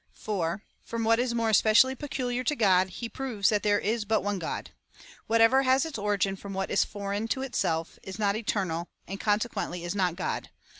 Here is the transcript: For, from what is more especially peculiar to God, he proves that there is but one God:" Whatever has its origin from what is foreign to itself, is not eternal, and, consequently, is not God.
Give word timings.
For, 0.15 0.63
from 0.83 1.03
what 1.03 1.19
is 1.19 1.35
more 1.35 1.51
especially 1.51 1.93
peculiar 1.93 2.43
to 2.45 2.55
God, 2.55 2.89
he 2.89 3.07
proves 3.07 3.49
that 3.49 3.61
there 3.61 3.77
is 3.77 4.03
but 4.03 4.23
one 4.23 4.39
God:" 4.39 4.71
Whatever 5.27 5.61
has 5.61 5.85
its 5.85 5.99
origin 5.99 6.35
from 6.35 6.53
what 6.55 6.71
is 6.71 6.83
foreign 6.83 7.27
to 7.27 7.43
itself, 7.43 7.99
is 8.01 8.17
not 8.17 8.35
eternal, 8.35 8.89
and, 9.07 9.19
consequently, 9.19 9.83
is 9.83 9.93
not 9.93 10.15
God. 10.15 10.49